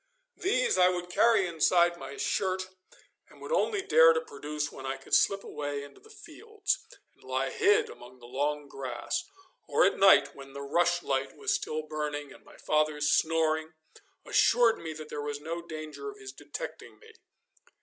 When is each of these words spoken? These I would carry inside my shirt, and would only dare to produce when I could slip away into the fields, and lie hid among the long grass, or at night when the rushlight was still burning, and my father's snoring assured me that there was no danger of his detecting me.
These 0.35 0.79
I 0.79 0.89
would 0.89 1.11
carry 1.11 1.45
inside 1.45 1.95
my 1.95 2.17
shirt, 2.17 2.69
and 3.29 3.39
would 3.39 3.51
only 3.51 3.83
dare 3.83 4.13
to 4.13 4.21
produce 4.21 4.71
when 4.71 4.83
I 4.83 4.97
could 4.97 5.13
slip 5.13 5.43
away 5.43 5.83
into 5.83 5.99
the 6.01 6.09
fields, 6.09 6.87
and 7.13 7.23
lie 7.23 7.51
hid 7.51 7.87
among 7.87 8.17
the 8.17 8.25
long 8.25 8.67
grass, 8.67 9.23
or 9.67 9.85
at 9.85 9.99
night 9.99 10.33
when 10.35 10.53
the 10.53 10.63
rushlight 10.63 11.37
was 11.37 11.53
still 11.53 11.83
burning, 11.83 12.33
and 12.33 12.43
my 12.43 12.57
father's 12.57 13.11
snoring 13.11 13.73
assured 14.25 14.79
me 14.79 14.93
that 14.93 15.09
there 15.09 15.21
was 15.21 15.39
no 15.39 15.61
danger 15.61 16.09
of 16.09 16.17
his 16.17 16.31
detecting 16.31 16.97
me. 16.97 17.13